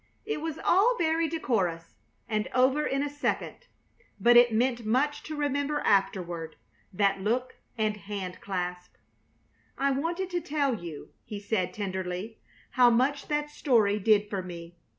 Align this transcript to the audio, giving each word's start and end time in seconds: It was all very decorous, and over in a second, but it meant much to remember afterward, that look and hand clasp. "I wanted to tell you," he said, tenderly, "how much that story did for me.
It 0.25 0.41
was 0.41 0.57
all 0.57 0.97
very 0.97 1.29
decorous, 1.29 1.93
and 2.27 2.47
over 2.55 2.87
in 2.87 3.03
a 3.03 3.07
second, 3.09 3.67
but 4.19 4.35
it 4.35 4.51
meant 4.51 4.83
much 4.83 5.21
to 5.25 5.35
remember 5.35 5.79
afterward, 5.81 6.55
that 6.91 7.21
look 7.21 7.57
and 7.77 7.97
hand 7.97 8.41
clasp. 8.41 8.95
"I 9.77 9.91
wanted 9.91 10.31
to 10.31 10.41
tell 10.41 10.73
you," 10.73 11.11
he 11.23 11.39
said, 11.39 11.71
tenderly, 11.71 12.39
"how 12.71 12.89
much 12.89 13.27
that 13.27 13.51
story 13.51 13.99
did 13.99 14.27
for 14.27 14.41
me. 14.41 14.75